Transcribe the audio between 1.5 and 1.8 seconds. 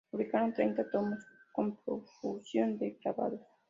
con